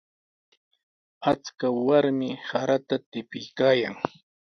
Achka 1.31 1.67
warmi 1.85 2.29
sarata 2.47 2.95
tipiykaayan. 3.11 3.95